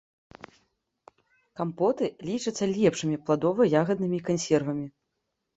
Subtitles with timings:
[1.61, 4.87] Кампоты лічацца лепшымі пладова-ягаднымі кансервамі.